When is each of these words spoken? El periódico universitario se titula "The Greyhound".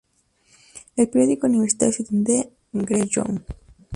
El 0.95 1.09
periódico 1.09 1.45
universitario 1.45 1.93
se 1.93 2.03
titula 2.03 2.23
"The 2.25 2.51
Greyhound". 2.73 3.43